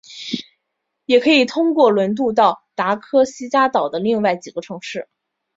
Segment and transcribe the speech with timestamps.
[1.05, 5.07] 也可以通过轮渡到达科西嘉岛的另外几个城市。